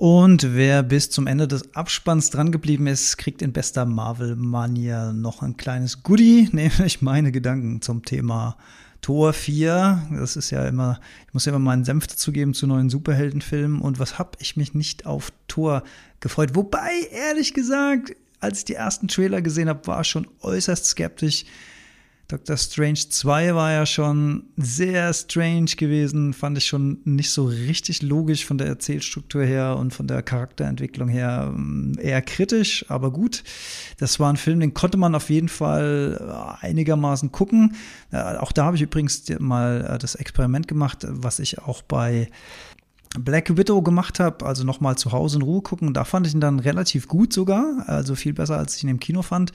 [0.02, 5.44] Und wer bis zum Ende des Abspanns dran geblieben ist, kriegt in bester Marvel-Manier noch
[5.44, 8.58] ein kleines Goodie, nämlich meine Gedanken zum Thema
[9.02, 10.08] Tor 4.
[10.14, 13.80] Das ist ja immer, ich muss ja immer meinen Senf dazugeben zu neuen Superheldenfilmen.
[13.80, 15.84] Und was habe ich mich nicht auf Tor
[16.20, 16.56] gefreut?
[16.56, 21.46] Wobei, ehrlich gesagt, als ich die ersten Trailer gesehen habe, war ich schon äußerst skeptisch
[22.32, 28.02] Doctor Strange 2 war ja schon sehr strange gewesen, fand ich schon nicht so richtig
[28.02, 33.44] logisch von der Erzählstruktur her und von der Charakterentwicklung her ähm, eher kritisch, aber gut.
[33.98, 37.76] Das war ein Film, den konnte man auf jeden Fall äh, einigermaßen gucken.
[38.12, 42.30] Äh, auch da habe ich übrigens mal äh, das Experiment gemacht, was ich auch bei
[43.19, 45.93] Black Widow gemacht habe, also nochmal zu Hause in Ruhe gucken.
[45.93, 49.00] Da fand ich ihn dann relativ gut sogar, also viel besser, als ich ihn im
[49.02, 49.52] Kino fand.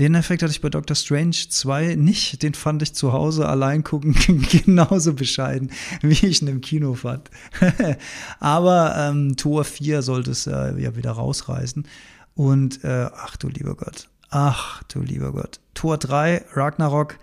[0.00, 2.42] Den Effekt hatte ich bei Doctor Strange 2 nicht.
[2.42, 4.16] Den fand ich zu Hause allein gucken
[4.50, 5.70] genauso bescheiden,
[6.02, 7.30] wie ich ihn im Kino fand.
[8.40, 11.86] Aber ähm, Tor 4 sollte es äh, ja wieder rausreißen.
[12.34, 14.08] Und äh, ach du lieber Gott.
[14.30, 15.60] Ach, du lieber Gott.
[15.74, 17.18] Tor 3, Ragnarok,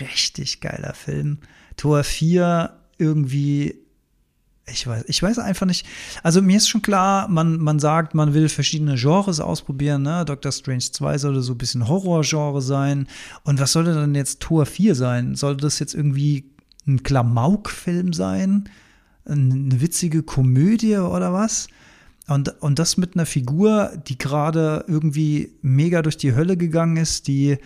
[0.00, 1.38] richtig geiler Film.
[1.76, 3.82] Tor 4, irgendwie
[4.72, 5.86] ich weiß, ich weiß einfach nicht.
[6.22, 10.02] Also mir ist schon klar, man, man sagt, man will verschiedene Genres ausprobieren.
[10.02, 10.24] Ne?
[10.24, 13.06] Doctor Strange 2 sollte so ein bisschen Horror-Genre sein.
[13.44, 15.34] Und was sollte dann jetzt Tor 4 sein?
[15.34, 16.50] Sollte das jetzt irgendwie
[16.86, 18.68] ein Klamauk-Film sein?
[19.24, 21.68] Eine witzige Komödie oder was?
[22.28, 27.28] Und, und das mit einer Figur, die gerade irgendwie mega durch die Hölle gegangen ist,
[27.28, 27.58] die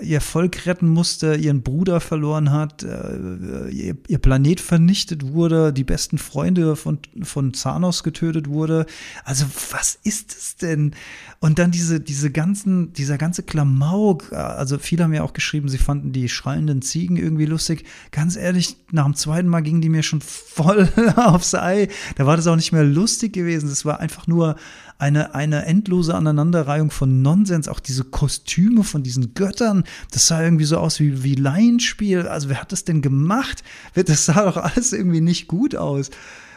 [0.00, 5.84] ihr Volk retten musste, ihren Bruder verloren hat, äh, ihr, ihr, Planet vernichtet wurde, die
[5.84, 8.86] besten Freunde von, von Zanos getötet wurde.
[9.24, 10.94] Also was ist es denn?
[11.40, 15.78] Und dann diese, diese ganzen, dieser ganze Klamauk, also viele haben ja auch geschrieben, sie
[15.78, 17.84] fanden die schreienden Ziegen irgendwie lustig.
[18.10, 21.88] Ganz ehrlich, nach dem zweiten Mal gingen die mir schon voll aufs Ei.
[22.16, 23.68] Da war das auch nicht mehr lustig gewesen.
[23.68, 24.56] Das war einfach nur
[25.00, 30.64] eine, eine endlose Aneinanderreihung von Nonsens, auch diese Kostüme von diesen Göttern, das sah irgendwie
[30.64, 32.28] so aus wie, wie Laienspiel.
[32.28, 33.62] Also wer hat das denn gemacht?
[33.94, 36.10] Das sah doch alles irgendwie nicht gut aus.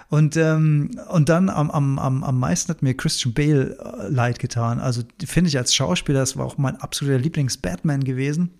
[0.10, 4.38] Und, ähm, und dann am, am, am, am meisten hat mir Christian Bale äh, leid
[4.38, 4.80] getan.
[4.80, 8.52] Also finde ich als Schauspieler, das war auch mein absoluter Lieblings-Batman gewesen.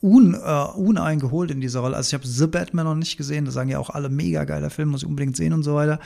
[0.00, 1.96] Un, äh, uneingeholt in dieser Rolle.
[1.96, 4.70] Also ich habe The Batman noch nicht gesehen, da sagen ja auch alle mega geiler
[4.70, 5.98] Film, muss ich unbedingt sehen und so weiter.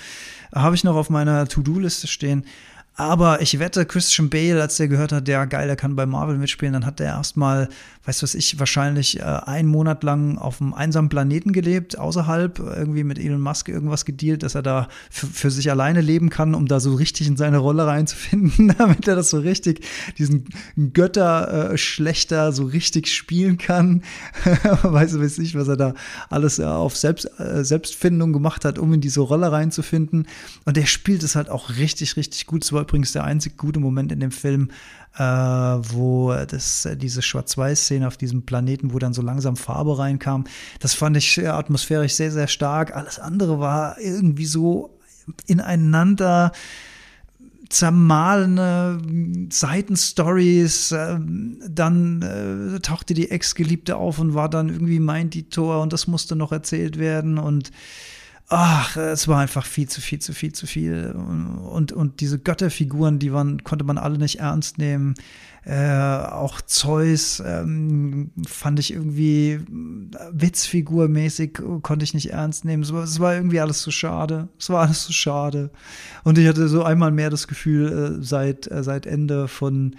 [0.54, 2.46] Habe ich noch auf meiner To-Do-Liste stehen.
[2.94, 6.36] Aber ich wette, Christian Bale, als der gehört hat, der geil, der kann bei Marvel
[6.36, 7.70] mitspielen, dann hat der erstmal,
[8.04, 12.58] weißt du was ich, wahrscheinlich äh, einen Monat lang auf einem einsamen Planeten gelebt, außerhalb,
[12.58, 16.66] irgendwie mit Elon Musk irgendwas gedealt, dass er da für sich alleine leben kann, um
[16.66, 19.86] da so richtig in seine Rolle reinzufinden, damit er das so richtig,
[20.18, 20.44] diesen
[20.76, 24.02] Götter-Schlechter äh, so richtig spielen kann.
[24.82, 25.94] weißt du, weiß ich, was er da
[26.28, 30.26] alles äh, auf Selbst, äh, Selbstfindung gemacht hat, um in diese Rolle reinzufinden.
[30.66, 32.64] Und der spielt es halt auch richtig, richtig gut.
[32.64, 34.70] Es übrigens der einzig gute Moment in dem Film,
[35.16, 40.44] äh, wo das, äh, diese Schwarz-Weiß-Szene auf diesem Planeten, wo dann so langsam Farbe reinkam,
[40.80, 42.94] das fand ich atmosphärisch sehr, sehr stark.
[42.94, 44.98] Alles andere war irgendwie so
[45.46, 46.52] ineinander
[47.72, 49.00] zermahlene
[49.50, 50.92] Seitenstories.
[50.92, 51.18] Äh,
[51.68, 56.36] dann äh, tauchte die Ex-Geliebte auf und war dann irgendwie mein Tor und das musste
[56.36, 57.70] noch erzählt werden und
[58.52, 61.12] ach, es war einfach viel zu viel, zu viel, zu viel.
[61.12, 65.14] Und, und diese Götterfiguren, die waren, konnte man alle nicht ernst nehmen.
[65.64, 69.60] Äh, auch Zeus ähm, fand ich irgendwie
[70.32, 72.82] witzfigurmäßig, konnte ich nicht ernst nehmen.
[72.82, 74.48] Es war, es war, irgendwie alles so schade.
[74.58, 75.70] Es war alles so schade.
[76.22, 79.96] Und ich hatte so einmal mehr das Gefühl, äh, seit, äh, seit Ende von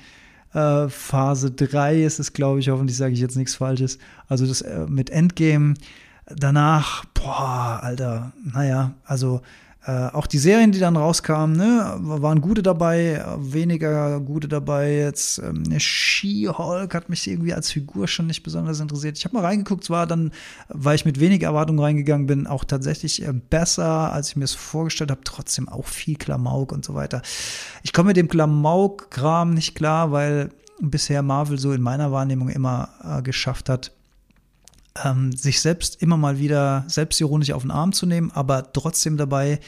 [0.54, 3.98] äh, Phase 3 ist es, glaube ich, hoffentlich sage ich jetzt nichts Falsches.
[4.28, 5.74] Also das äh, mit Endgame
[6.28, 9.42] danach, boah, Alter, naja, also
[9.86, 14.96] äh, auch die Serien, die dann rauskamen, ne, waren gute dabei, weniger gute dabei.
[14.96, 19.18] Jetzt ähm, She-Hulk hat mich irgendwie als Figur schon nicht besonders interessiert.
[19.18, 20.32] Ich habe mal reingeguckt, zwar dann,
[20.70, 24.54] weil ich mit wenig Erwartungen reingegangen bin, auch tatsächlich äh, besser, als ich mir es
[24.54, 25.22] vorgestellt habe.
[25.26, 27.22] Trotzdem auch viel Klamauk und so weiter.
[27.84, 30.50] Ich komme mit dem Klamauk-Kram nicht klar, weil
[30.80, 33.92] bisher Marvel so in meiner Wahrnehmung immer äh, geschafft hat,
[35.04, 39.60] ähm, sich selbst immer mal wieder selbstironisch auf den Arm zu nehmen, aber trotzdem dabei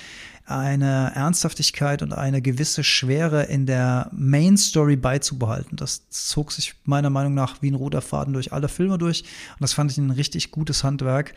[0.46, 5.76] eine Ernsthaftigkeit und eine gewisse Schwere in der Main Story beizubehalten.
[5.76, 9.62] Das zog sich meiner Meinung nach wie ein roter Faden durch alle Filme durch und
[9.62, 11.34] das fand ich ein richtig gutes Handwerk.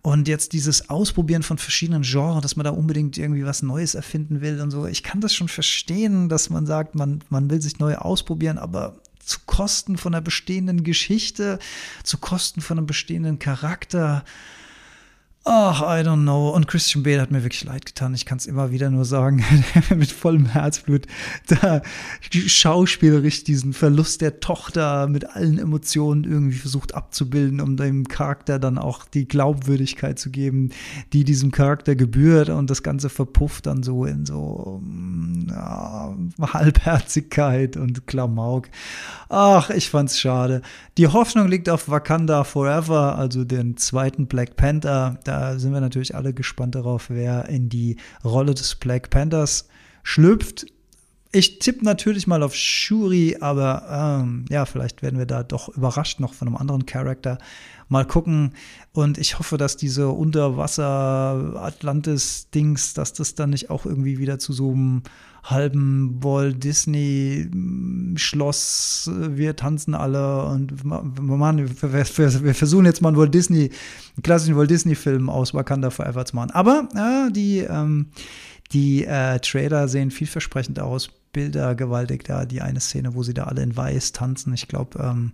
[0.00, 4.40] Und jetzt dieses Ausprobieren von verschiedenen Genres, dass man da unbedingt irgendwie was Neues erfinden
[4.40, 4.86] will und so.
[4.86, 9.00] Ich kann das schon verstehen, dass man sagt, man, man will sich neu ausprobieren, aber
[9.28, 11.58] zu Kosten von einer bestehenden Geschichte,
[12.02, 14.24] zu Kosten von einem bestehenden Charakter.
[15.44, 16.50] Ach, I don't know.
[16.50, 18.12] Und Christian Bale hat mir wirklich leid getan.
[18.12, 19.42] Ich kann es immer wieder nur sagen,
[19.96, 21.06] mit vollem Herzblut,
[21.46, 21.80] da
[22.30, 28.76] schauspielerisch diesen Verlust der Tochter mit allen Emotionen irgendwie versucht abzubilden, um dem Charakter dann
[28.76, 30.70] auch die Glaubwürdigkeit zu geben,
[31.14, 32.50] die diesem Charakter gebührt.
[32.50, 34.82] Und das Ganze verpufft dann so in so
[35.48, 38.68] ja, Halbherzigkeit und Klamauk.
[39.30, 40.60] Ach, ich fand's schade.
[40.98, 45.18] Die Hoffnung liegt auf Wakanda Forever, also den zweiten Black Panther.
[45.24, 49.68] Da sind wir natürlich alle gespannt darauf, wer in die Rolle des Black Panthers
[50.02, 50.66] schlüpft.
[51.30, 56.20] Ich tippe natürlich mal auf Shuri, aber ähm, ja, vielleicht werden wir da doch überrascht
[56.20, 57.36] noch von einem anderen Charakter.
[57.88, 58.54] Mal gucken.
[58.92, 64.72] Und ich hoffe, dass diese Unterwasser-Atlantis-Dings, dass das dann nicht auch irgendwie wieder zu so
[64.72, 65.02] einem
[65.50, 67.48] halben Walt Disney
[68.16, 72.04] Schloss, wir tanzen alle und Mann, wir,
[72.54, 73.70] versuchen jetzt mal einen Walt Disney,
[74.16, 76.50] einen klassischen Walt Disney Film aus Wakanda Forever zu machen.
[76.50, 78.06] Aber ja, die, ähm,
[78.72, 81.10] die äh, Trailer sehen vielversprechend aus.
[81.30, 84.54] Bilder gewaltig da, die eine Szene, wo sie da alle in weiß tanzen.
[84.54, 85.32] Ich glaube, ähm,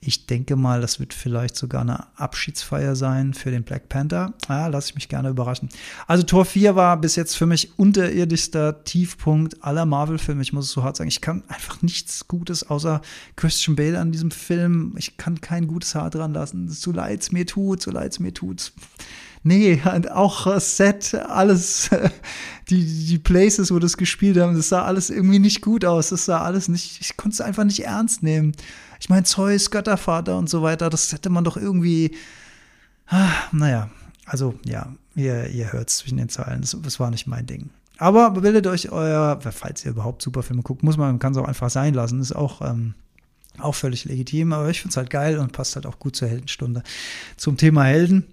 [0.00, 4.32] ich denke mal, das wird vielleicht sogar eine Abschiedsfeier sein für den Black Panther.
[4.48, 5.68] Ja, lasse ich mich gerne überraschen.
[6.06, 10.42] Also Tor 4 war bis jetzt für mich unterirdischster Tiefpunkt aller Marvel-Filme.
[10.42, 11.08] Ich muss es so hart sagen.
[11.08, 13.02] Ich kann einfach nichts Gutes außer
[13.34, 14.94] Christian Bale an diesem Film.
[14.96, 16.68] Ich kann kein gutes Haar dran lassen.
[16.68, 18.72] So leid es mir tut, so leid es mir tut.
[19.42, 19.80] Nee,
[20.12, 21.90] auch Set, alles,
[22.70, 26.10] die, die Places, wo das gespielt haben, das sah alles irgendwie nicht gut aus.
[26.10, 28.52] Das sah alles nicht, ich konnte es einfach nicht ernst nehmen.
[29.00, 32.16] Ich meine, Zeus, Göttervater und so weiter, das hätte man doch irgendwie,
[33.06, 33.90] ah, naja,
[34.26, 37.70] also ja, ihr, ihr hört es zwischen den Zeilen, das, das war nicht mein Ding.
[37.98, 41.70] Aber bildet euch euer, falls ihr überhaupt Superfilme guckt, muss man, kann es auch einfach
[41.70, 42.94] sein lassen, ist auch, ähm,
[43.58, 46.28] auch völlig legitim, aber ich finde es halt geil und passt halt auch gut zur
[46.28, 46.82] Heldenstunde.
[47.36, 48.24] Zum Thema Helden.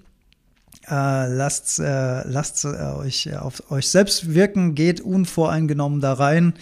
[0.90, 6.54] Äh, lasst äh, lasst äh, euch äh, auf euch selbst wirken, geht unvoreingenommen da rein.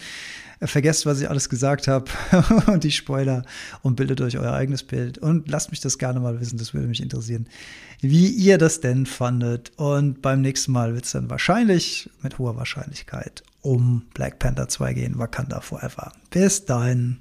[0.60, 2.10] Äh, vergesst, was ich alles gesagt habe
[2.66, 3.42] und die Spoiler
[3.82, 6.88] und bildet euch euer eigenes Bild und lasst mich das gerne mal wissen, das würde
[6.88, 7.46] mich interessieren,
[8.00, 9.72] wie ihr das denn fandet.
[9.76, 14.94] Und beim nächsten Mal wird es dann wahrscheinlich, mit hoher Wahrscheinlichkeit, um Black Panther 2
[14.94, 16.12] gehen, Wakanda Forever.
[16.30, 17.18] Bis dahin,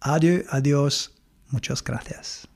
[0.00, 1.10] adieu, adios,
[1.50, 2.51] muchas gracias.